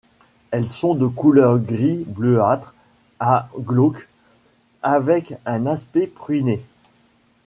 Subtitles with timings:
[0.49, 2.73] Elles sont de couleur gris-bleuâtres
[3.19, 4.07] à glauques,
[4.81, 6.63] avec un aspect pruiné.